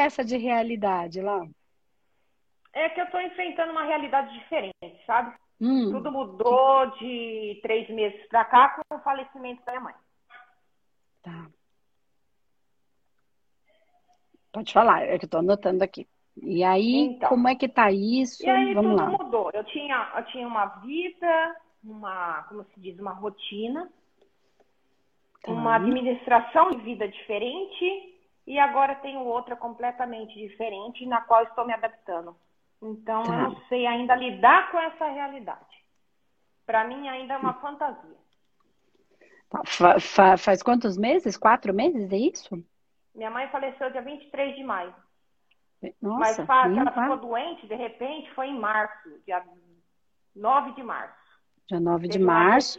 é 0.00 0.04
essa 0.04 0.24
de 0.24 0.36
realidade 0.36 1.20
lá? 1.20 1.46
É 2.72 2.88
que 2.88 3.00
eu 3.00 3.04
estou 3.04 3.20
enfrentando 3.20 3.72
uma 3.72 3.84
realidade 3.84 4.32
diferente, 4.38 5.04
sabe? 5.06 5.36
Hum. 5.60 5.90
Tudo 5.90 6.10
mudou 6.10 6.86
de 6.98 7.58
três 7.62 7.88
meses 7.90 8.26
para 8.28 8.44
cá 8.44 8.68
com 8.88 8.94
o 8.96 9.00
falecimento 9.00 9.62
da 9.64 9.72
minha 9.72 9.84
mãe. 9.84 9.94
Tá. 11.22 11.46
Pode 14.52 14.72
falar, 14.72 15.02
é 15.02 15.18
que 15.18 15.26
eu 15.26 15.28
tô 15.28 15.38
anotando 15.38 15.84
aqui. 15.84 16.08
E 16.42 16.64
aí, 16.64 16.96
Então. 17.14 17.28
como 17.28 17.48
é 17.48 17.54
que 17.54 17.68
tá 17.68 17.90
isso? 17.90 18.44
E 18.44 18.48
aí 18.48 18.74
Vamos 18.74 18.92
tudo 18.92 19.02
lá. 19.02 19.18
mudou. 19.24 19.50
Eu 19.52 19.64
tinha, 19.64 20.12
eu 20.16 20.24
tinha 20.26 20.46
uma 20.46 20.66
vida, 20.80 21.56
uma, 21.84 22.42
como 22.44 22.64
se 22.64 22.80
diz, 22.80 22.98
uma 22.98 23.12
rotina, 23.12 23.90
Tá. 25.42 25.52
uma 25.52 25.76
administração 25.76 26.70
de 26.70 26.78
vida 26.82 27.08
diferente 27.08 28.19
e 28.46 28.58
agora 28.58 28.94
tenho 28.96 29.20
outra 29.20 29.54
completamente 29.56 30.34
diferente 30.34 31.06
na 31.06 31.20
qual 31.20 31.42
estou 31.44 31.66
me 31.66 31.72
adaptando. 31.72 32.36
Então 32.82 33.22
Tá. 33.22 33.32
eu 33.34 33.50
não 33.50 33.56
sei 33.68 33.86
ainda 33.86 34.14
lidar 34.14 34.70
com 34.70 34.78
essa 34.78 35.06
realidade. 35.06 35.84
Para 36.66 36.84
mim 36.84 37.08
ainda 37.08 37.34
é 37.34 37.36
uma 37.36 37.54
fantasia. 37.54 38.16
Fa- 39.66 39.98
fa- 40.00 40.36
faz 40.36 40.62
quantos 40.62 40.96
meses? 40.96 41.36
Quatro 41.36 41.74
meses, 41.74 42.10
é 42.12 42.16
isso? 42.16 42.64
Minha 43.14 43.30
mãe 43.30 43.48
faleceu 43.48 43.90
dia 43.90 44.00
23 44.00 44.54
de 44.56 44.62
maio. 44.62 44.94
Mas 45.82 45.92
Nossa, 46.00 46.46
fa- 46.46 46.68
nem 46.68 46.74
que 46.74 46.88
ela 46.88 46.92
ficou 47.02 47.16
doente, 47.16 47.66
de 47.66 47.74
repente, 47.74 48.30
foi 48.34 48.48
em 48.48 48.58
março, 48.58 49.08
dia 49.26 49.42
9 50.36 50.72
de 50.72 50.82
março. 50.82 51.14
Dia 51.66 51.80
9 51.80 52.06
de 52.06 52.18
março. 52.18 52.78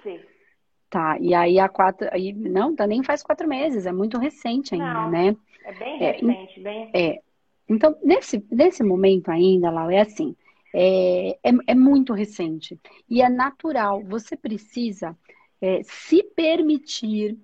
Tá, 0.90 1.18
e 1.20 1.34
aí 1.34 1.60
a 1.60 1.68
quatro. 1.70 2.08
Aí, 2.12 2.32
não, 2.34 2.76
tá, 2.76 2.86
nem 2.86 3.04
faz 3.04 3.24
quatro 3.24 3.48
meses, 3.48 3.86
é 3.86 3.92
muito 3.92 4.18
recente 4.18 4.74
ainda, 4.76 4.94
Não. 4.94 5.10
né? 5.10 5.36
É 5.82 5.86
bem 5.86 6.04
É, 6.04 6.12
recente, 6.12 6.60
bem. 6.60 6.92
É. 6.94 7.22
Então, 7.68 7.98
nesse, 8.04 8.46
nesse 8.52 8.84
momento 8.84 9.30
ainda, 9.30 9.72
Lau, 9.72 9.90
é 9.90 10.02
assim, 10.02 10.36
é, 10.74 11.32
é, 11.44 11.52
é 11.68 11.76
muito 11.76 12.14
recente. 12.14 12.80
E 13.10 13.22
é 13.22 13.30
natural, 13.30 14.04
você 14.04 14.36
precisa 14.36 15.18
é, 15.62 15.82
se 15.84 16.24
permitir 16.24 17.38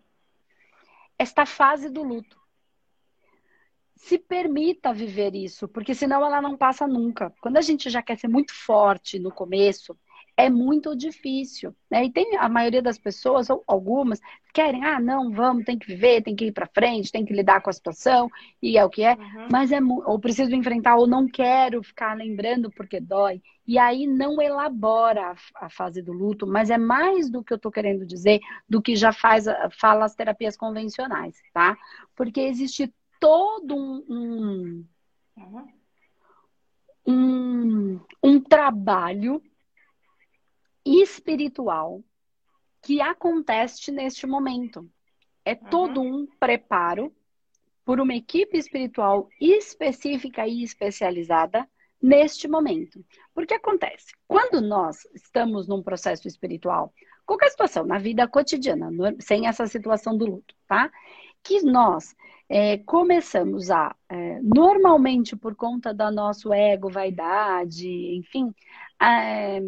esta 1.18 1.46
fase 1.46 1.90
do 1.90 2.04
luto. 2.04 2.38
Se 3.96 4.20
permita 4.20 4.94
viver 4.94 5.34
isso, 5.34 5.68
porque 5.68 5.96
senão 5.96 6.24
ela 6.24 6.42
não 6.42 6.56
passa 6.56 6.86
nunca. 6.88 7.34
Quando 7.42 7.58
a 7.58 7.62
gente 7.62 7.90
já 7.90 8.02
quer 8.02 8.18
ser 8.18 8.28
muito 8.28 8.54
forte 8.54 9.18
no 9.18 9.32
começo, 9.32 9.98
é 10.36 10.52
muito 10.52 10.96
difícil, 10.96 11.76
né? 11.90 12.06
E 12.06 12.12
tem 12.12 12.38
a 12.38 12.48
maioria 12.48 12.82
das 12.82 13.00
pessoas, 13.00 13.50
ou 13.50 13.64
algumas, 13.66 14.22
querem, 14.54 14.86
ah, 14.86 15.00
não, 15.00 15.32
vamos, 15.32 15.66
tem 15.66 15.78
que 15.80 15.88
viver, 15.88 16.22
tem 16.22 16.36
que 16.36 16.46
ir 16.46 16.52
para 16.52 16.68
frente, 16.68 17.12
tem 17.12 17.26
que 17.26 17.34
lidar 17.34 17.60
com 17.62 17.72
a 17.72 17.74
situação, 17.74 18.30
e 18.62 18.78
é 18.78 18.86
o 18.86 18.90
que 18.90 19.02
é. 19.04 19.16
Uhum. 19.16 19.48
Mas 19.52 19.72
é 19.72 19.80
ou 19.82 20.20
preciso 20.20 20.54
enfrentar 20.54 20.96
ou 20.96 21.08
não 21.08 21.28
quero 21.28 21.82
ficar 21.82 22.16
lembrando 22.16 22.70
porque 22.70 23.00
dói. 23.00 23.42
E 23.66 23.80
aí 23.80 24.06
não 24.06 24.40
elabora 24.40 25.32
a, 25.32 25.66
a 25.66 25.70
fase 25.70 26.04
do 26.04 26.14
luto, 26.14 26.46
mas 26.46 26.70
é 26.70 26.78
mais 26.78 27.30
do 27.30 27.44
que 27.44 27.52
eu 27.54 27.60
tô 27.60 27.72
querendo 27.72 28.06
dizer 28.06 28.40
do 28.70 28.82
que 28.82 28.96
já 28.96 29.12
faz 29.12 29.46
fala 29.80 30.06
as 30.06 30.16
terapias 30.16 30.56
convencionais, 30.56 31.36
tá? 31.52 31.76
Porque 32.16 32.42
existe 32.42 32.94
todo 33.20 33.76
um, 33.76 34.06
um, 34.08 34.86
Uhum. 35.38 35.68
um, 37.06 38.00
um 38.24 38.40
trabalho 38.40 39.42
espiritual 40.88 42.04
que 42.82 43.02
acontece 43.02 43.92
neste 43.92 44.26
momento. 44.26 44.90
É 45.44 45.56
todo 45.56 46.02
um 46.02 46.26
preparo 46.40 47.14
por 47.84 48.00
uma 48.00 48.14
equipe 48.14 48.58
espiritual 48.58 49.30
específica 49.40 50.48
e 50.48 50.64
especializada 50.64 51.68
neste 52.02 52.48
momento. 52.48 53.04
Porque 53.34 53.54
acontece, 53.54 54.14
quando 54.28 54.62
nós 54.62 55.08
estamos 55.14 55.68
num 55.68 55.82
processo 55.82 56.28
espiritual, 56.28 56.94
qualquer 57.26 57.50
situação 57.50 57.86
na 57.86 57.98
vida 57.98 58.28
cotidiana, 58.28 58.90
sem 59.20 59.48
essa 59.48 59.68
situação 59.68 60.18
do 60.18 60.26
luto, 60.26 60.56
tá? 60.68 60.92
Que 61.44 61.62
nós 61.62 62.16
é, 62.50 62.78
começamos 62.80 63.70
a, 63.70 63.96
é, 64.10 64.40
normalmente 64.42 65.36
por 65.36 65.56
conta 65.56 65.94
da 65.94 66.10
nosso 66.10 66.54
ego, 66.54 66.90
vaidade, 66.90 67.90
enfim, 68.16 68.54
é, 69.02 69.62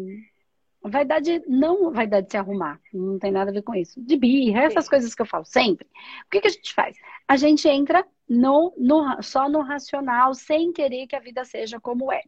vaidade 0.82 1.42
não 1.46 1.92
vaidade 1.92 2.26
de 2.26 2.32
se 2.32 2.36
arrumar, 2.38 2.80
não 2.92 3.18
tem 3.18 3.30
nada 3.30 3.50
a 3.50 3.54
ver 3.54 3.62
com 3.62 3.74
isso. 3.74 4.00
De 4.02 4.16
birra, 4.16 4.62
essas 4.64 4.84
Sim. 4.84 4.90
coisas 4.90 5.14
que 5.14 5.22
eu 5.22 5.26
falo 5.26 5.44
sempre. 5.44 5.86
O 6.26 6.30
que, 6.30 6.40
que 6.40 6.46
a 6.48 6.50
gente 6.50 6.74
faz? 6.74 6.96
A 7.28 7.36
gente 7.36 7.68
entra 7.68 8.04
no, 8.28 8.72
no- 8.78 9.22
só 9.22 9.48
no 9.48 9.60
racional, 9.62 10.34
sem 10.34 10.72
querer 10.72 11.06
que 11.06 11.16
a 11.16 11.20
vida 11.20 11.44
seja 11.44 11.80
como 11.80 12.12
é. 12.12 12.22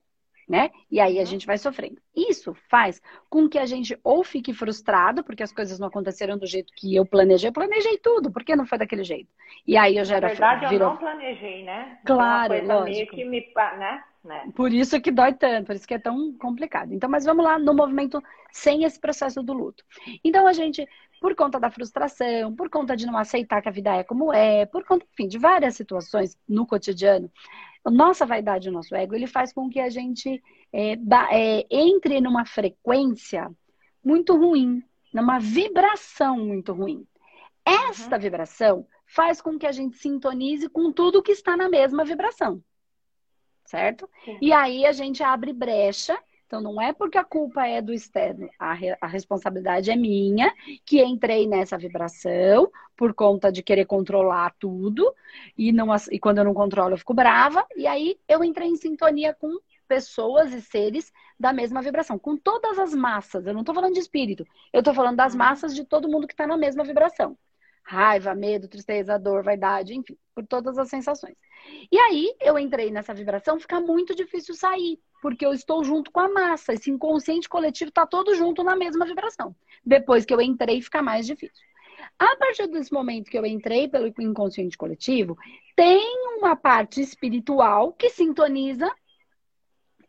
Né? 0.48 0.70
E 0.90 1.00
aí 1.00 1.18
a 1.18 1.20
Uhum. 1.20 1.26
gente 1.26 1.46
vai 1.46 1.56
sofrendo. 1.56 1.98
Isso 2.14 2.52
faz 2.68 3.00
com 3.30 3.48
que 3.48 3.58
a 3.58 3.64
gente 3.64 3.98
ou 4.02 4.24
fique 4.24 4.52
frustrado, 4.52 5.22
porque 5.24 5.42
as 5.42 5.52
coisas 5.52 5.78
não 5.78 5.86
aconteceram 5.86 6.36
do 6.36 6.46
jeito 6.46 6.72
que 6.76 6.94
eu 6.94 7.06
planejei. 7.06 7.48
Eu 7.48 7.52
planejei 7.52 7.96
tudo, 7.98 8.30
por 8.30 8.44
que 8.44 8.56
não 8.56 8.66
foi 8.66 8.76
daquele 8.76 9.04
jeito? 9.04 9.30
E 9.66 9.76
aí 9.76 9.94
eu 9.94 9.98
Na 10.00 10.04
gero 10.04 10.26
verdade, 10.26 10.64
eu 10.64 10.70
viro- 10.70 10.84
não 10.86 10.96
planejei, 10.98 11.62
né? 11.64 11.98
Claro, 12.04 12.48
Foi 12.48 12.60
uma 12.60 12.66
coisa 12.66 12.84
meio 12.84 13.06
lógico. 13.06 13.16
que 13.16 13.24
me, 13.24 13.40
né? 13.78 14.04
Né? 14.24 14.50
Por 14.54 14.72
isso 14.72 15.00
que 15.00 15.10
dói 15.10 15.34
tanto, 15.34 15.66
por 15.66 15.74
isso 15.74 15.86
que 15.86 15.94
é 15.94 15.98
tão 15.98 16.32
complicado. 16.34 16.92
Então, 16.92 17.10
mas 17.10 17.24
vamos 17.24 17.44
lá 17.44 17.58
no 17.58 17.74
movimento 17.74 18.22
sem 18.52 18.84
esse 18.84 18.98
processo 18.98 19.42
do 19.42 19.52
luto. 19.52 19.84
Então, 20.22 20.46
a 20.46 20.52
gente, 20.52 20.86
por 21.20 21.34
conta 21.34 21.58
da 21.58 21.70
frustração, 21.70 22.54
por 22.54 22.70
conta 22.70 22.96
de 22.96 23.06
não 23.06 23.16
aceitar 23.16 23.60
que 23.60 23.68
a 23.68 23.72
vida 23.72 23.96
é 23.96 24.04
como 24.04 24.32
é, 24.32 24.66
por 24.66 24.84
conta, 24.84 25.04
enfim, 25.12 25.26
de 25.26 25.38
várias 25.38 25.74
situações 25.74 26.38
no 26.48 26.66
cotidiano, 26.66 27.30
nossa 27.84 28.24
vaidade, 28.24 28.68
o 28.68 28.72
nosso 28.72 28.94
ego, 28.94 29.14
ele 29.14 29.26
faz 29.26 29.52
com 29.52 29.68
que 29.68 29.80
a 29.80 29.90
gente 29.90 30.40
é, 30.72 30.92
é, 30.92 31.66
entre 31.68 32.20
numa 32.20 32.44
frequência 32.44 33.50
muito 34.04 34.36
ruim, 34.36 34.82
numa 35.12 35.40
vibração 35.40 36.38
muito 36.38 36.72
ruim. 36.72 37.04
Esta 37.64 38.18
vibração 38.18 38.86
faz 39.06 39.40
com 39.40 39.58
que 39.58 39.66
a 39.66 39.72
gente 39.72 39.96
sintonize 39.96 40.68
com 40.68 40.92
tudo 40.92 41.22
que 41.22 41.32
está 41.32 41.56
na 41.56 41.68
mesma 41.68 42.04
vibração 42.04 42.62
certo? 43.64 44.08
Sim. 44.24 44.40
E 44.40 44.52
aí 44.52 44.84
a 44.86 44.92
gente 44.92 45.22
abre 45.22 45.52
brecha. 45.52 46.18
Então 46.46 46.60
não 46.60 46.78
é 46.78 46.92
porque 46.92 47.16
a 47.16 47.24
culpa 47.24 47.66
é 47.66 47.80
do 47.80 47.94
externo, 47.94 48.50
a, 48.58 48.74
re- 48.74 48.96
a 49.00 49.06
responsabilidade 49.06 49.90
é 49.90 49.96
minha, 49.96 50.52
que 50.84 51.02
entrei 51.02 51.46
nessa 51.46 51.78
vibração 51.78 52.70
por 52.94 53.14
conta 53.14 53.50
de 53.50 53.62
querer 53.62 53.86
controlar 53.86 54.54
tudo, 54.58 55.14
e, 55.56 55.72
não, 55.72 55.88
e 56.10 56.18
quando 56.18 56.38
eu 56.38 56.44
não 56.44 56.52
controlo 56.54 56.92
eu 56.92 56.98
fico 56.98 57.14
brava, 57.14 57.66
e 57.76 57.86
aí 57.86 58.18
eu 58.28 58.44
entrei 58.44 58.68
em 58.68 58.76
sintonia 58.76 59.34
com 59.34 59.58
pessoas 59.88 60.52
e 60.52 60.60
seres 60.60 61.10
da 61.38 61.52
mesma 61.52 61.82
vibração, 61.82 62.18
com 62.18 62.36
todas 62.36 62.78
as 62.78 62.94
massas. 62.94 63.46
Eu 63.46 63.54
não 63.54 63.64
tô 63.64 63.74
falando 63.74 63.94
de 63.94 64.00
espírito, 64.00 64.46
eu 64.72 64.82
tô 64.82 64.94
falando 64.94 65.16
das 65.16 65.34
Uhum. 65.34 65.38
massas 65.38 65.74
de 65.74 65.84
todo 65.84 66.08
mundo 66.08 66.26
que 66.26 66.36
tá 66.36 66.46
na 66.46 66.56
mesma 66.56 66.84
vibração. 66.84 67.36
Raiva, 67.84 68.34
medo, 68.34 68.68
tristeza, 68.68 69.18
dor, 69.18 69.42
vaidade, 69.42 69.94
enfim, 69.94 70.16
por 70.34 70.46
todas 70.46 70.78
as 70.78 70.88
sensações. 70.88 71.36
E 71.90 71.98
aí 71.98 72.34
eu 72.40 72.58
entrei 72.58 72.90
nessa 72.90 73.12
vibração, 73.12 73.58
fica 73.58 73.80
muito 73.80 74.14
difícil 74.14 74.54
sair, 74.54 74.98
porque 75.20 75.44
eu 75.44 75.52
estou 75.52 75.84
junto 75.84 76.10
com 76.10 76.20
a 76.20 76.28
massa. 76.28 76.72
Esse 76.72 76.90
inconsciente 76.90 77.48
coletivo 77.48 77.88
está 77.88 78.06
todo 78.06 78.34
junto 78.34 78.62
na 78.62 78.76
mesma 78.76 79.04
vibração. 79.04 79.54
Depois 79.84 80.24
que 80.24 80.32
eu 80.32 80.40
entrei, 80.40 80.80
fica 80.80 81.02
mais 81.02 81.26
difícil. 81.26 81.64
A 82.18 82.36
partir 82.36 82.66
desse 82.68 82.92
momento 82.92 83.30
que 83.30 83.38
eu 83.38 83.46
entrei 83.46 83.88
pelo 83.88 84.12
inconsciente 84.20 84.76
coletivo, 84.76 85.36
tem 85.76 86.02
uma 86.38 86.56
parte 86.56 87.00
espiritual 87.00 87.92
que 87.92 88.10
sintoniza 88.10 88.90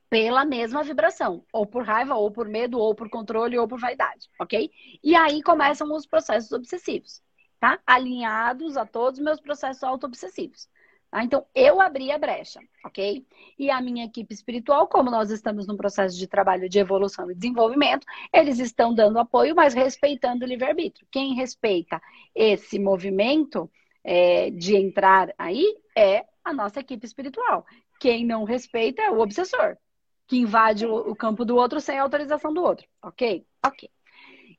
pela 0.10 0.46
mesma 0.46 0.84
vibração, 0.84 1.44
ou 1.52 1.66
por 1.66 1.84
raiva, 1.84 2.14
ou 2.14 2.30
por 2.30 2.48
medo, 2.48 2.78
ou 2.78 2.94
por 2.94 3.10
controle, 3.10 3.58
ou 3.58 3.68
por 3.68 3.80
vaidade, 3.80 4.30
ok? 4.40 4.70
E 5.04 5.16
aí 5.16 5.42
começam 5.42 5.92
os 5.92 6.06
processos 6.06 6.52
obsessivos, 6.52 7.20
tá? 7.64 7.80
Alinhados 7.88 8.76
a 8.76 8.86
todos 8.86 9.20
os 9.20 9.24
meus 9.24 9.40
processos 9.40 9.82
auto-obsessivos. 9.82 10.68
Tá? 11.10 11.24
Então, 11.24 11.46
eu 11.56 11.80
abri 11.80 12.12
a 12.12 12.18
brecha, 12.18 12.60
ok? 12.84 13.26
E 13.58 13.72
a 13.72 13.80
minha 13.80 14.04
equipe 14.04 14.34
espiritual, 14.34 14.86
como 14.86 15.10
nós 15.10 15.32
estamos 15.32 15.66
num 15.66 15.78
processo 15.78 16.18
de 16.18 16.28
trabalho 16.28 16.68
de 16.68 16.78
evolução 16.78 17.32
e 17.32 17.36
desenvolvimento, 17.36 18.06
eles 18.34 18.60
estão 18.60 18.94
dando 18.94 19.18
apoio, 19.18 19.56
mas 19.56 19.74
respeitando 19.74 20.44
o 20.44 20.48
livre-arbítrio. 20.48 21.08
Quem 21.10 21.36
respeita 21.36 22.02
esse 22.36 22.78
movimento 22.78 23.72
é, 24.04 24.50
de 24.50 24.76
entrar 24.76 25.34
aí 25.38 25.78
é 25.96 26.26
a 26.44 26.52
nossa 26.52 26.82
equipe 26.82 27.06
espiritual. 27.06 27.66
Quem 27.98 28.26
não 28.26 28.44
respeita 28.44 29.02
é 29.04 29.10
o 29.10 29.22
obsessor, 29.22 29.78
que 30.28 30.36
invade 30.36 30.86
o, 30.86 31.16
campo 31.16 31.46
do 31.46 31.56
outro 31.56 31.80
sem 31.80 31.98
autorização 31.98 32.54
do 32.54 32.62
outro, 32.62 32.86
ok? 33.02 33.48
Ok. 33.66 33.90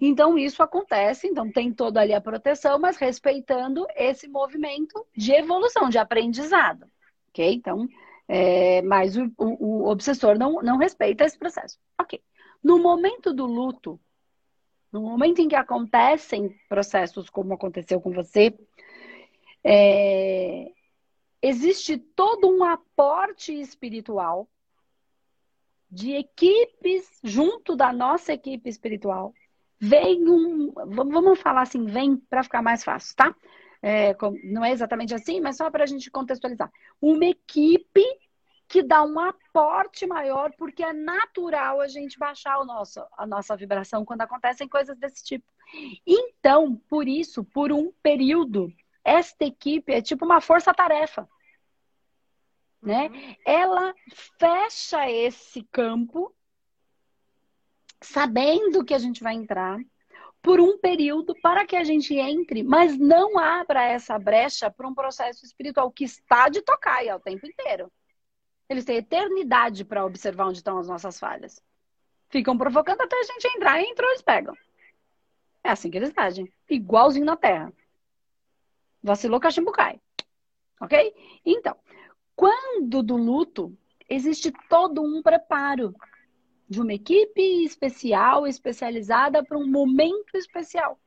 Então, 0.01 0.39
isso 0.39 0.63
acontece, 0.63 1.27
então 1.27 1.51
tem 1.51 1.73
toda 1.73 2.01
ali 2.01 2.13
a 2.13 2.21
proteção, 2.21 2.79
mas 2.79 2.97
respeitando 2.97 3.87
esse 3.97 4.29
movimento 4.29 5.07
de 5.17 5.33
evolução, 5.33 5.89
de 5.89 5.99
aprendizado, 5.99 6.87
ok? 7.29 7.55
Então, 7.55 7.89
é, 8.27 8.83
mas 8.83 9.17
o, 9.17 9.31
o, 9.37 9.85
o 9.85 9.89
obsessor 9.89 10.39
não, 10.39 10.63
não 10.63 10.79
respeita 10.79 11.25
esse 11.25 11.39
processo, 11.39 11.79
ok. 12.01 12.21
No 12.63 12.79
momento 12.79 13.33
do 13.33 13.45
luto, 13.45 14.01
no 14.91 15.03
momento 15.03 15.41
em 15.41 15.49
que 15.49 15.57
acontecem 15.57 16.55
processos 16.69 17.29
como 17.29 17.53
aconteceu 17.53 18.01
com 18.01 18.11
você, 18.13 18.57
é, 19.63 20.71
existe 21.43 21.99
todo 21.99 22.49
um 22.49 22.65
aporte 22.65 23.53
espiritual 23.53 24.49
de 25.91 26.13
equipes 26.13 27.21
junto 27.23 27.77
da 27.77 27.93
nossa 27.93 28.33
equipe 28.33 28.69
espiritual. 28.69 29.35
Vem 29.89 30.29
um, 30.29 30.73
vamos 30.73 31.41
falar 31.41 31.63
assim, 31.63 31.85
vem 31.85 32.17
para 32.17 32.43
ficar 32.43 32.63
mais 32.63 32.83
fácil, 32.83 33.15
tá? 33.17 33.35
É, 33.83 34.17
não 34.45 34.65
é 34.65 34.73
exatamente 34.73 35.15
assim, 35.15 35.41
mas 35.41 35.59
só 35.59 35.71
para 35.71 35.85
a 35.85 35.87
gente 35.87 36.11
contextualizar. 36.11 36.71
Uma 37.01 37.27
equipe 37.27 38.03
que 38.67 38.83
dá 38.83 39.03
um 39.03 39.21
aporte 39.21 40.07
maior, 40.07 40.53
porque 40.57 40.83
é 40.83 40.93
natural 40.93 41.81
a 41.81 41.87
gente 41.87 42.19
baixar 42.19 42.59
o 42.59 42.65
nosso, 42.65 43.01
a 43.17 43.27
nossa 43.27 43.55
vibração 43.57 44.05
quando 44.05 44.23
acontecem 44.23 44.67
coisas 44.67 44.97
desse 44.99 45.23
tipo. 45.23 45.45
Então, 46.07 46.77
por 46.89 47.07
isso, 47.07 47.45
por 47.45 47.71
um 47.73 47.93
período, 48.03 48.73
esta 49.05 49.45
equipe 49.45 49.93
é 49.93 50.01
tipo 50.01 50.25
uma 50.25 50.41
força-tarefa. 50.41 51.29
Né? 52.83 53.09
Uhum. 53.09 53.37
Ela 53.47 53.95
fecha 54.39 55.11
esse 55.11 55.63
campo, 55.71 56.34
sabendo 58.01 58.85
que 58.85 58.95
a 58.95 58.99
gente 58.99 59.23
vai 59.23 59.35
entrar, 59.35 59.79
por 60.45 60.61
um 60.61 60.77
período 60.77 61.35
para 61.41 61.67
que 61.67 61.75
a 61.75 61.83
gente 61.83 62.15
entre, 62.15 62.63
mas 62.63 62.99
não 62.99 63.39
abra 63.39 63.83
essa 63.83 64.19
brecha 64.19 64.71
para 64.71 64.87
um 64.87 64.95
processo 64.95 65.47
espiritual 65.47 65.91
que 65.91 66.05
está 66.05 66.51
de 66.51 66.61
tocar 66.61 67.03
o 67.17 67.19
tempo 67.19 67.47
inteiro. 67.47 67.91
Eles 68.69 68.85
têm 68.85 68.97
eternidade 68.97 69.87
para 69.87 70.05
observar 70.05 70.49
onde 70.49 70.59
estão 70.59 70.77
as 70.77 70.87
nossas 70.87 71.19
falhas. 71.19 71.63
Ficam 72.29 72.59
provocando 72.59 73.01
até 73.01 73.19
a 73.19 73.23
gente 73.23 73.47
entrar. 73.57 73.81
Entrou, 73.81 74.11
eles 74.11 74.21
pegam. 74.21 74.55
É 75.63 75.71
assim 75.71 75.91
que 75.91 75.97
eles 75.97 76.13
agem. 76.15 76.53
Igualzinho 76.69 77.25
na 77.25 77.37
Terra. 77.37 77.73
Vacilou, 79.03 79.41
cachimbo 79.41 79.73
cai. 79.73 79.99
Ok? 80.79 81.15
Então, 81.45 81.75
quando 82.37 83.03
do 83.03 83.17
luto, 83.17 83.75
existe 84.09 84.53
todo 84.69 85.03
um 85.03 85.23
preparo 85.23 85.95
de 86.69 86.81
uma 86.81 86.95
equipe 86.95 87.65
especial, 87.65 88.47
especializada 88.47 89.45
para 89.45 89.59
um 89.59 89.67
momento 89.67 90.37
especial. 90.37 90.99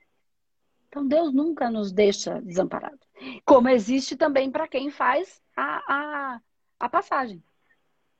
Então, 0.87 1.07
Deus 1.07 1.33
nunca 1.33 1.69
nos 1.69 1.91
deixa 1.91 2.41
desamparados. 2.41 3.07
Como 3.45 3.69
existe 3.69 4.15
também 4.15 4.49
para 4.49 4.67
quem 4.67 4.89
faz 4.89 5.41
a, 5.55 5.83
a, 5.87 6.41
a 6.79 6.89
passagem 6.89 7.43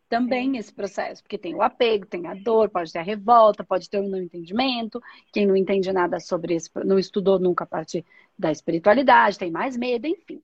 também 0.10 0.58
esse 0.58 0.74
processo, 0.74 1.22
porque 1.22 1.38
tem 1.38 1.54
o 1.56 1.62
apego, 1.62 2.06
tem 2.06 2.28
a 2.28 2.34
dor, 2.34 2.70
pode 2.70 2.92
ter 2.92 3.00
a 3.00 3.04
revolta, 3.04 3.64
pode 3.64 3.90
ter 3.90 4.00
o 4.00 4.08
não 4.08 4.22
entendimento, 4.22 5.02
quem 5.34 5.46
não 5.46 5.56
entende 5.56 5.92
nada 5.92 6.20
sobre 6.20 6.56
isso, 6.56 6.70
não 6.86 6.98
estudou 6.98 7.40
nunca 7.40 7.64
a 7.64 7.68
parte 7.68 8.06
da 8.38 8.52
espiritualidade, 8.52 9.38
tem 9.38 9.52
mais 9.52 9.76
medo, 9.76 10.08
enfim. 10.08 10.42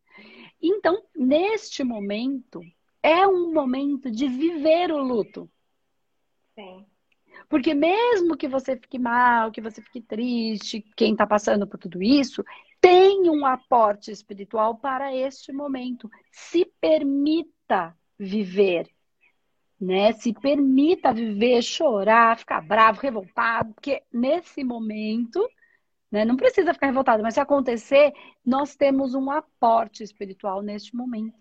Então, 0.61 1.03
neste 1.15 1.83
momento, 1.83 2.61
é 3.01 3.27
um 3.27 3.53
momento 3.53 4.09
de 4.11 4.27
viver 4.27 4.91
o 4.91 5.01
luto. 5.01 5.49
Porque 7.49 7.73
mesmo 7.73 8.37
que 8.37 8.47
você 8.47 8.75
fique 8.75 8.99
mal, 8.99 9.51
que 9.51 9.61
você 9.61 9.81
fique 9.81 10.01
triste, 10.01 10.85
quem 10.95 11.13
está 11.13 11.25
passando 11.25 11.67
por 11.67 11.79
tudo 11.79 12.01
isso, 12.01 12.43
tem 12.79 13.29
um 13.29 13.45
aporte 13.45 14.11
espiritual 14.11 14.77
para 14.77 15.15
este 15.15 15.51
momento. 15.51 16.09
Se 16.31 16.65
permita 16.79 17.95
viver 18.17 18.87
né? 19.83 20.13
Se 20.13 20.33
permita 20.33 21.13
viver, 21.13 21.61
chorar, 21.61 22.37
ficar 22.37 22.61
bravo, 22.61 23.01
revoltado, 23.01 23.73
porque 23.73 24.01
nesse 24.11 24.63
momento, 24.63 25.45
né? 26.09 26.23
Não 26.23 26.37
precisa 26.37 26.73
ficar 26.73 26.87
revoltado, 26.87 27.21
mas 27.21 27.33
se 27.33 27.39
acontecer, 27.39 28.13
nós 28.45 28.75
temos 28.75 29.13
um 29.13 29.29
aporte 29.29 30.01
espiritual 30.01 30.61
neste 30.61 30.95
momento, 30.95 31.37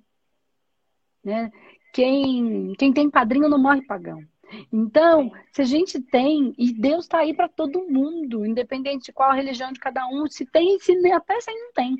né? 1.22 1.50
Quem, 1.92 2.72
quem 2.78 2.92
tem 2.92 3.08
padrinho 3.10 3.48
não 3.48 3.62
morre 3.62 3.82
pagão. 3.86 4.26
Então, 4.72 5.32
se 5.52 5.62
a 5.62 5.64
gente 5.64 6.00
tem, 6.00 6.54
e 6.58 6.72
Deus 6.72 7.04
está 7.04 7.18
aí 7.18 7.34
para 7.34 7.48
todo 7.48 7.88
mundo, 7.88 8.44
independente 8.44 9.06
de 9.06 9.12
qual 9.12 9.30
a 9.30 9.34
religião 9.34 9.72
de 9.72 9.80
cada 9.80 10.06
um, 10.08 10.26
se 10.26 10.44
tem, 10.46 10.78
se 10.78 10.92
até 11.12 11.40
se 11.40 11.52
não 11.52 11.72
tem 11.72 11.96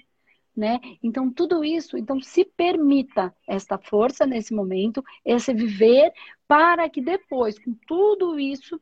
né? 0.56 0.78
Então, 1.02 1.32
tudo 1.32 1.64
isso, 1.64 1.96
então 1.96 2.20
se 2.20 2.44
permita 2.44 3.34
esta 3.49 3.78
força 3.78 4.26
nesse 4.26 4.54
momento, 4.54 5.02
esse 5.25 5.52
viver, 5.54 6.12
para 6.46 6.88
que 6.88 7.00
depois, 7.00 7.58
com 7.58 7.75
tudo 7.87 8.38
isso, 8.38 8.81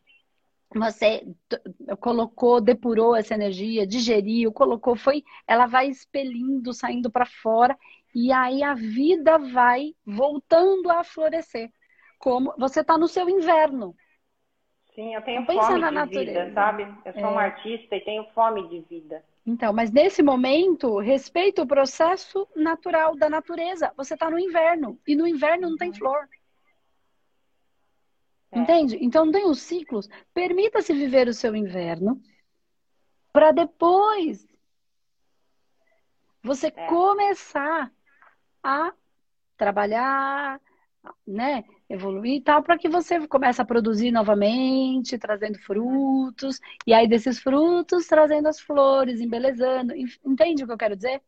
você 0.74 1.26
colocou, 2.00 2.60
depurou 2.60 3.14
essa 3.16 3.34
energia, 3.34 3.86
digeriu, 3.86 4.52
colocou, 4.52 4.96
foi, 4.96 5.24
ela 5.46 5.66
vai 5.66 5.88
expelindo, 5.88 6.72
saindo 6.72 7.10
para 7.10 7.26
fora, 7.26 7.76
e 8.14 8.32
aí 8.32 8.62
a 8.62 8.74
vida 8.74 9.38
vai 9.38 9.94
voltando 10.04 10.90
a 10.90 11.02
florescer. 11.04 11.72
Como 12.20 12.54
você 12.56 12.82
está 12.82 12.96
no 12.96 13.08
seu 13.08 13.28
inverno. 13.28 13.96
Sim, 14.94 15.14
eu 15.14 15.22
tenho 15.22 15.44
fome 15.46 15.78
na 15.78 15.88
de 15.88 15.94
natureza. 15.94 16.44
vida, 16.44 16.52
sabe? 16.52 16.82
Eu 17.04 17.12
sou 17.14 17.22
é. 17.22 17.26
uma 17.28 17.42
artista 17.42 17.96
e 17.96 18.00
tenho 18.04 18.24
fome 18.34 18.68
de 18.68 18.80
vida. 18.80 19.24
Então, 19.46 19.72
mas 19.72 19.90
nesse 19.90 20.22
momento, 20.22 20.98
respeita 20.98 21.62
o 21.62 21.66
processo 21.66 22.46
natural 22.54 23.16
da 23.16 23.30
natureza. 23.30 23.90
Você 23.96 24.14
está 24.14 24.30
no 24.30 24.38
inverno 24.38 25.00
e 25.08 25.16
no 25.16 25.26
inverno 25.26 25.70
não 25.70 25.76
tem 25.78 25.88
uhum. 25.88 25.94
flor. 25.94 26.28
É. 28.52 28.58
Entende? 28.58 28.98
Então 29.00 29.24
não 29.24 29.32
tem 29.32 29.46
os 29.46 29.62
ciclos. 29.62 30.06
Permita-se 30.34 30.92
viver 30.92 31.26
o 31.26 31.32
seu 31.32 31.56
inverno 31.56 32.20
para 33.32 33.52
depois 33.52 34.46
você 36.42 36.66
é. 36.66 36.86
começar 36.86 37.90
a 38.62 38.92
trabalhar, 39.56 40.60
né? 41.26 41.64
evoluir 41.90 42.36
e 42.36 42.40
tal, 42.40 42.62
para 42.62 42.78
que 42.78 42.88
você 42.88 43.26
comece 43.26 43.60
a 43.60 43.64
produzir 43.64 44.12
novamente, 44.12 45.18
trazendo 45.18 45.58
frutos, 45.58 46.60
e 46.86 46.94
aí 46.94 47.08
desses 47.08 47.40
frutos 47.40 48.06
trazendo 48.06 48.46
as 48.46 48.60
flores, 48.60 49.20
embelezando. 49.20 49.92
Entende 50.24 50.62
o 50.62 50.66
que 50.68 50.72
eu 50.72 50.78
quero 50.78 50.94
dizer? 50.94 51.20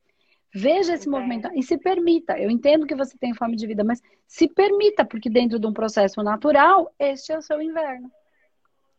Veja 0.54 0.94
esse 0.94 1.08
movimento 1.08 1.50
e 1.54 1.62
se 1.62 1.76
permita. 1.76 2.38
Eu 2.38 2.48
entendo 2.48 2.86
que 2.86 2.94
você 2.94 3.18
tem 3.18 3.34
fome 3.34 3.56
de 3.56 3.66
vida, 3.66 3.82
mas 3.82 4.00
se 4.26 4.46
permita, 4.46 5.04
porque 5.04 5.28
dentro 5.28 5.58
de 5.58 5.66
um 5.66 5.72
processo 5.72 6.22
natural, 6.22 6.94
este 6.98 7.32
é 7.32 7.38
o 7.38 7.42
seu 7.42 7.60
inverno. 7.60 8.10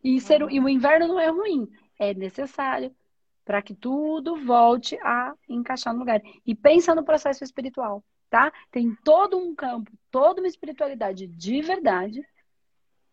E, 0.03 0.19
ser, 0.19 0.41
e 0.51 0.59
o 0.59 0.67
inverno 0.67 1.07
não 1.07 1.19
é 1.19 1.29
ruim, 1.29 1.69
é 1.97 2.13
necessário 2.13 2.93
para 3.45 3.61
que 3.61 3.73
tudo 3.73 4.35
volte 4.45 4.97
a 5.01 5.33
encaixar 5.47 5.93
no 5.93 5.99
lugar. 5.99 6.21
E 6.45 6.53
pensa 6.53 6.93
no 6.93 7.05
processo 7.05 7.43
espiritual 7.43 8.03
tá? 8.33 8.51
Tem 8.71 8.97
todo 9.03 9.37
um 9.37 9.53
campo, 9.53 9.91
toda 10.09 10.41
uma 10.41 10.47
espiritualidade 10.47 11.27
de 11.27 11.61
verdade, 11.61 12.27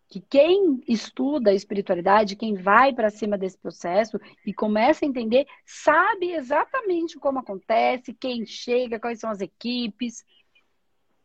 que 0.09 0.19
quem 0.19 0.83
estuda 0.89 1.51
a 1.51 1.55
espiritualidade, 1.55 2.37
quem 2.37 2.55
vai 2.55 2.95
para 2.95 3.11
cima 3.11 3.37
desse 3.37 3.59
processo 3.59 4.19
e 4.47 4.55
começa 4.55 5.05
a 5.05 5.09
entender, 5.09 5.47
sabe 5.67 6.33
exatamente 6.33 7.19
como 7.19 7.39
acontece, 7.39 8.15
quem 8.15 8.47
chega, 8.47 8.99
quais 8.99 9.21
são 9.21 9.29
as 9.29 9.43
equipes. 9.43 10.25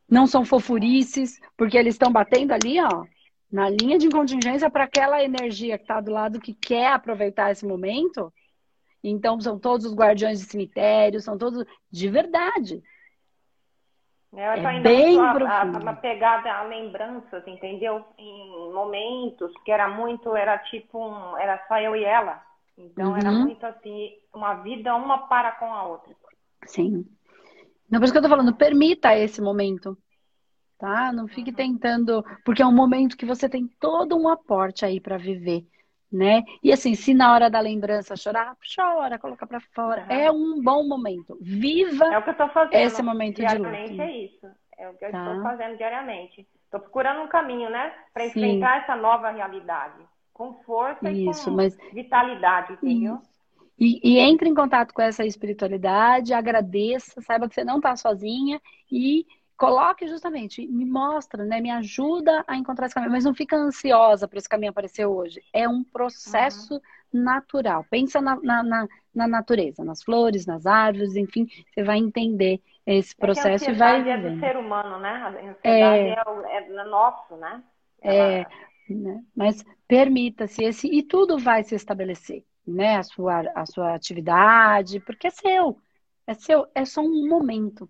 Não 0.09 0.27
são 0.27 0.43
fofurices, 0.43 1.39
porque 1.55 1.77
eles 1.77 1.95
estão 1.95 2.11
batendo 2.11 2.51
ali, 2.51 2.81
ó, 2.81 3.05
na 3.49 3.69
linha 3.69 3.97
de 3.97 4.09
contingência 4.09 4.69
para 4.69 4.83
aquela 4.83 5.23
energia 5.23 5.77
que 5.77 5.85
está 5.85 6.01
do 6.01 6.11
lado 6.11 6.41
que 6.41 6.53
quer 6.53 6.87
aproveitar 6.87 7.49
esse 7.49 7.65
momento. 7.65 8.31
Então, 9.01 9.39
são 9.39 9.57
todos 9.57 9.85
os 9.85 9.95
guardiões 9.95 10.41
de 10.41 10.47
cemitério, 10.47 11.21
são 11.21 11.37
todos 11.37 11.65
de 11.89 12.09
verdade. 12.09 12.83
Eu 14.35 14.43
é 14.43 14.65
ainda 14.65 14.89
bem 14.89 15.17
muito 15.17 15.45
a, 15.45 15.61
a 15.61 15.93
pegada 15.93 16.51
a 16.51 16.63
lembranças, 16.63 17.47
entendeu? 17.47 18.03
Em 18.17 18.73
momentos 18.73 19.51
que 19.63 19.71
era 19.71 19.87
muito, 19.87 20.35
era 20.35 20.57
tipo 20.57 20.99
um, 20.99 21.37
era 21.37 21.65
só 21.67 21.79
eu 21.79 21.95
e 21.95 22.03
ela. 22.03 22.43
Então 22.77 23.11
uhum. 23.11 23.17
era 23.17 23.31
muito 23.31 23.65
assim, 23.65 24.11
uma 24.33 24.55
vida 24.55 24.93
uma 24.95 25.27
para 25.27 25.53
com 25.53 25.73
a 25.73 25.87
outra. 25.87 26.13
Sim. 26.65 27.05
Não, 27.89 27.99
por 27.99 28.05
isso 28.05 28.13
que 28.13 28.17
eu 28.17 28.23
tô 28.23 28.29
falando, 28.29 28.53
permita 28.53 29.15
esse 29.15 29.41
momento. 29.41 29.97
Tá? 30.77 31.13
Não 31.13 31.27
fique 31.27 31.51
uhum. 31.51 31.55
tentando, 31.55 32.25
porque 32.43 32.61
é 32.61 32.65
um 32.65 32.75
momento 32.75 33.15
que 33.15 33.25
você 33.25 33.47
tem 33.47 33.65
todo 33.79 34.17
um 34.17 34.27
aporte 34.27 34.83
aí 34.83 34.99
para 34.99 35.17
viver 35.17 35.65
né? 36.11 36.43
E 36.63 36.71
assim, 36.71 36.95
se 36.95 37.13
na 37.13 37.33
hora 37.33 37.49
da 37.49 37.59
lembrança 37.59 38.15
chorar, 38.15 38.55
chora, 38.75 39.19
coloca 39.19 39.45
para 39.45 39.59
fora. 39.59 40.03
Uhum. 40.03 40.11
É 40.11 40.31
um 40.31 40.61
bom 40.61 40.87
momento. 40.87 41.37
Viva 41.41 42.05
é 42.05 42.17
o 42.17 42.23
que 42.23 42.29
eu 42.29 42.37
tô 42.37 42.47
fazendo. 42.49 42.75
esse 42.75 43.01
momento 43.01 43.45
de 43.45 43.57
luto. 43.57 43.69
é 43.69 44.17
isso. 44.17 44.47
É 44.77 44.89
o 44.89 44.93
que 44.95 45.05
eu 45.05 45.11
tá. 45.11 45.27
estou 45.27 45.43
fazendo 45.43 45.77
diariamente. 45.77 46.47
Estou 46.65 46.79
procurando 46.79 47.21
um 47.21 47.27
caminho, 47.27 47.69
né? 47.69 47.93
Para 48.13 48.25
enfrentar 48.25 48.83
essa 48.83 48.95
nova 48.95 49.31
realidade. 49.31 50.03
Com 50.33 50.53
força 50.63 51.09
isso, 51.09 51.43
e 51.43 51.45
com 51.45 51.51
mas... 51.51 51.77
vitalidade, 51.93 52.73
entendeu? 52.73 53.19
E, 53.77 53.99
e, 54.03 54.19
entre 54.19 54.47
em 54.47 54.53
contato 54.53 54.93
com 54.93 55.01
essa 55.01 55.25
espiritualidade, 55.25 56.33
agradeça, 56.33 57.21
saiba 57.21 57.47
que 57.47 57.55
você 57.55 57.63
não 57.63 57.77
está 57.77 57.95
sozinha 57.95 58.59
e 58.89 59.25
coloque 59.57 60.07
justamente, 60.07 60.65
me 60.67 60.85
mostra, 60.85 61.45
né? 61.45 61.61
Me 61.61 61.71
ajuda 61.71 62.43
a 62.47 62.55
encontrar 62.55 62.85
esse 62.85 62.95
caminho, 62.95 63.11
mas 63.11 63.25
não 63.25 63.33
fica 63.33 63.55
ansiosa 63.55 64.27
para 64.27 64.37
esse 64.37 64.49
caminho 64.49 64.71
aparecer 64.71 65.05
hoje. 65.05 65.41
É 65.53 65.67
um 65.67 65.83
processo 65.83 66.75
uhum. 66.75 67.23
natural. 67.23 67.85
Pensa 67.89 68.21
na, 68.21 68.35
na, 68.35 68.63
na, 68.63 68.87
na, 69.13 69.27
natureza, 69.27 69.83
nas 69.83 70.03
flores, 70.03 70.45
nas 70.45 70.65
árvores, 70.65 71.15
enfim, 71.15 71.47
você 71.73 71.83
vai 71.83 71.97
entender 71.97 72.61
esse 72.85 73.15
processo 73.15 73.69
é 73.69 73.73
e 73.73 73.75
vai. 73.75 74.09
É 74.09 74.17
do 74.17 74.39
ser 74.39 74.57
humano, 74.57 74.99
né? 74.99 75.09
A 75.09 75.29
ansiedade 75.29 75.63
é, 75.63 76.57
é, 76.57 76.67
é 76.67 76.83
nosso, 76.85 77.35
né? 77.37 77.63
É, 78.01 78.45
né? 78.89 79.23
Mas 79.35 79.63
permita-se 79.87 80.63
esse 80.63 80.87
e 80.87 81.01
tudo 81.01 81.37
vai 81.37 81.63
se 81.63 81.75
estabelecer, 81.75 82.43
né? 82.67 82.97
A 82.97 83.03
sua, 83.03 83.39
a 83.55 83.65
sua 83.65 83.95
atividade, 83.95 84.99
porque 84.99 85.27
é 85.27 85.31
seu, 85.31 85.79
é 86.27 86.33
seu, 86.33 86.67
é 86.75 86.83
só 86.83 87.01
um 87.01 87.27
momento 87.27 87.89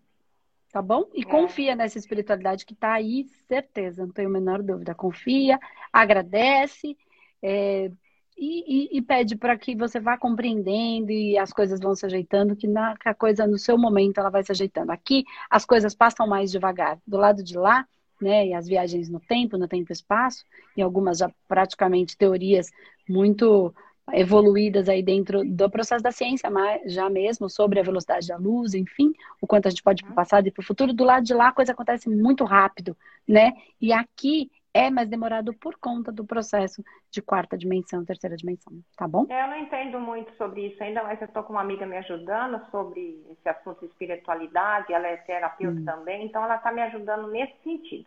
tá 0.75 0.82
bom? 0.82 1.05
E 1.13 1.22
é. 1.22 1.24
confia 1.24 1.74
nessa 1.74 1.98
espiritualidade 1.98 2.65
que 2.65 2.74
está 2.74 2.91
aí, 2.91 3.24
certeza, 3.48 4.05
não 4.05 4.12
tenho 4.12 4.27
a 4.27 4.32
menor 4.32 4.62
dúvida. 4.62 4.94
Confia, 4.94 5.58
agradece 5.91 6.98
é, 7.41 7.89
e, 8.38 8.89
e, 8.94 8.98
e, 8.98 9.01
pede 9.01 9.38
para 9.38 9.58
que 9.58 9.74
você 9.74 10.01
vá 10.01 10.17
compreendendo 10.17 11.12
e 11.12 11.38
as 11.38 11.53
coisas 11.53 11.79
vão 11.79 11.96
se 11.96 12.05
ajeitando, 12.05 12.58
que, 12.58 12.67
na, 12.67 12.98
que 12.98 13.08
a 13.08 13.13
coisa 13.13 13.48
no 13.48 13.58
seu 13.58 13.77
momento 13.77 14.17
ela 14.17 14.29
vai 14.29 14.44
se 14.44 14.51
ajeitando. 14.51 14.91
Aqui 14.91 15.24
as 15.50 15.63
coisas 15.63 15.96
passam 15.96 16.27
mais 16.27 16.51
devagar. 16.51 17.00
Do 17.08 17.15
lado 17.15 17.41
de 17.41 17.58
lá, 17.58 17.88
né, 18.22 18.48
e 18.48 18.53
as 18.53 18.67
viagens 18.67 19.08
no 19.10 19.22
tempo, 19.22 19.58
no 19.58 19.70
tempo 19.70 19.89
e 19.89 19.94
espaço, 19.94 20.44
e 20.75 20.82
algumas 20.82 21.20
já 21.20 21.32
praticamente 21.48 22.17
teorias 22.17 22.70
muito 23.08 23.74
evoluídas 24.14 24.88
aí 24.88 25.02
dentro 25.02 25.44
do 25.44 25.70
processo 25.70 26.04
da 26.04 26.12
ciência, 26.12 26.50
já 26.86 27.10
mesmo 27.10 27.50
sobre 27.50 27.80
a 27.80 27.84
velocidade 27.84 28.28
da 28.28 28.38
luz, 28.38 28.74
enfim, 28.74 29.14
o 29.42 29.48
quanto 29.48 29.68
a 29.68 29.70
gente 29.70 29.84
pode 29.84 30.02
ir 30.02 30.06
para 30.06 30.12
o 30.12 30.16
passado 30.16 30.48
e 30.48 30.52
para 30.52 30.62
o 30.62 30.66
futuro. 30.66 30.94
Do 30.94 31.04
lado 31.04 31.24
de 31.24 31.34
lá 31.34 31.48
a 31.48 31.54
coisa 31.54 31.72
acontece 31.72 32.10
muito 32.10 32.44
rápido, 32.44 32.96
né? 33.28 33.54
E 33.82 33.92
aqui 33.92 34.52
é 34.76 34.90
mais 34.90 35.08
demorado 35.08 35.54
por 35.54 35.78
conta 35.78 36.12
do 36.12 36.26
processo 36.26 36.84
de 37.10 37.22
quarta 37.22 37.58
dimensão, 37.58 38.04
terceira 38.04 38.36
dimensão, 38.36 38.74
tá 38.98 39.08
bom? 39.08 39.26
É, 39.30 39.44
eu 39.44 39.48
não 39.48 39.58
entendo 39.58 40.00
muito 40.02 40.36
sobre 40.36 40.68
isso 40.68 40.84
ainda, 40.84 41.02
mas 41.02 41.20
eu 41.22 41.28
estou 41.28 41.44
com 41.44 41.54
uma 41.54 41.62
amiga 41.62 41.86
me 41.86 41.96
ajudando 41.96 42.60
sobre 42.70 43.26
esse 43.32 43.48
assunto 43.48 43.80
de 43.80 43.86
espiritualidade, 43.86 44.92
ela 44.92 45.08
é 45.08 45.16
terapeuta 45.16 45.80
hum. 45.80 45.86
também, 45.86 46.26
então 46.26 46.44
ela 46.44 46.58
está 46.58 46.74
me 46.74 46.82
ajudando 46.82 47.28
nesse 47.30 47.56
sentido. 47.64 48.06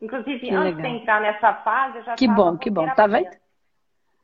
Inclusive, 0.00 0.40
que 0.40 0.50
antes 0.50 0.76
legal. 0.76 0.92
de 0.92 0.98
entrar 0.98 1.20
nessa 1.20 1.54
fase, 1.56 1.98
eu 1.98 2.04
já 2.04 2.14
Que 2.14 2.26
bom, 2.26 2.56
que 2.56 2.70
bom, 2.70 2.88
tá 2.94 3.06
vendo? 3.06 3.36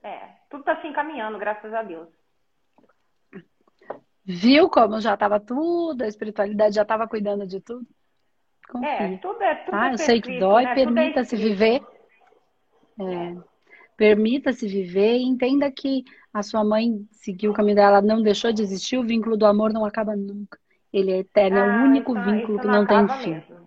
É, 0.03 0.29
tudo 0.55 0.61
está 0.61 0.81
se 0.81 0.87
encaminhando, 0.87 1.39
graças 1.39 1.73
a 1.75 1.83
Deus. 1.83 2.09
Viu 4.25 4.71
como 4.71 5.01
já 5.01 5.15
estava 5.15 5.41
tudo, 5.41 6.03
a 6.03 6.07
espiritualidade 6.07 6.77
já 6.77 6.83
estava 6.83 7.09
cuidando 7.09 7.47
de 7.47 7.61
tudo? 7.61 7.87
Confia. 8.69 8.89
É, 8.89 9.17
tudo 9.19 9.43
é 9.43 9.55
tudo 9.57 9.75
Ah, 9.75 9.89
é 9.89 9.95
eu 9.95 9.99
sei 9.99 10.21
que 10.21 10.39
dói, 10.39 10.65
né? 10.65 10.71
É 10.71 10.75
permita-se 10.75 11.35
é 11.35 11.39
viver. 11.39 11.83
É, 13.01 13.37
permita-se 13.97 14.67
viver 14.67 15.17
e 15.17 15.25
entenda 15.25 15.71
que 15.71 16.05
a 16.33 16.43
sua 16.43 16.65
mãe 16.65 17.07
seguiu 17.11 17.51
o 17.51 17.55
caminho 17.55 17.77
dela, 17.77 18.01
não 18.01 18.23
deixou 18.23 18.53
de 18.53 18.63
existir, 18.63 18.97
o 18.97 19.05
vínculo 19.05 19.37
do 19.37 19.47
amor 19.47 19.73
não 19.73 19.85
acaba 19.85 20.17
nunca. 20.17 20.59
Ele 20.93 21.11
é 21.11 21.19
eterno, 21.19 21.59
ah, 21.59 21.65
é 21.65 21.67
o 21.67 21.73
ah, 21.73 21.85
único 21.85 22.17
isso, 22.17 22.25
vínculo 22.25 22.59
isso 22.59 22.61
que 22.61 22.67
não, 22.69 22.85
não 22.85 22.87
tem 22.87 23.09
fim. 23.19 23.35
Mesmo. 23.35 23.65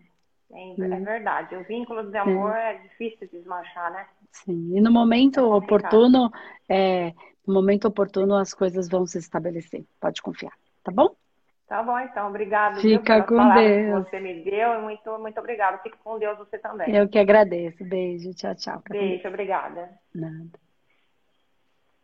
É, 0.51 0.69
é 0.69 0.95
hum. 0.95 1.03
verdade. 1.03 1.55
O 1.55 1.63
vínculo 1.65 2.09
de 2.09 2.17
amor 2.17 2.55
é. 2.55 2.75
é 2.75 2.77
difícil 2.79 3.27
de 3.27 3.37
desmanchar, 3.37 3.91
né? 3.91 4.07
Sim. 4.31 4.77
E 4.77 4.81
no 4.81 4.91
momento 4.91 5.39
é 5.39 5.43
oportuno, 5.43 6.31
é, 6.69 7.13
no 7.45 7.53
momento 7.53 7.87
oportuno 7.87 8.35
as 8.35 8.53
coisas 8.53 8.89
vão 8.89 9.05
se 9.05 9.17
estabelecer. 9.17 9.85
Pode 9.99 10.21
confiar, 10.21 10.53
tá 10.83 10.91
bom? 10.91 11.15
Tá 11.67 11.83
bom, 11.83 11.99
então. 11.99 12.29
Obrigado. 12.29 12.79
Fica 12.79 13.21
com 13.23 13.35
Deus. 13.53 14.05
Que 14.05 14.11
você 14.11 14.19
me 14.21 14.41
deu 14.43 14.81
muito, 14.81 15.19
muito 15.19 15.37
obrigado. 15.37 15.81
Fique 15.83 15.97
com 16.01 16.17
Deus 16.17 16.37
você 16.37 16.57
também. 16.57 16.95
Eu 16.95 17.09
que 17.09 17.19
agradeço. 17.19 17.83
Beijo. 17.83 18.33
Tchau, 18.33 18.55
tchau. 18.55 18.81
Beijo. 18.89 19.27
Obrigada. 19.27 19.89
Nada. 20.15 20.66